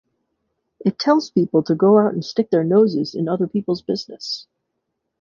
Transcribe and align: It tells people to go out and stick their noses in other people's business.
It 0.83 0.97
tells 0.97 1.29
people 1.29 1.61
to 1.61 1.75
go 1.75 1.99
out 1.99 2.13
and 2.15 2.25
stick 2.25 2.49
their 2.49 2.63
noses 2.63 3.13
in 3.13 3.29
other 3.29 3.45
people's 3.45 3.83
business. 3.83 4.47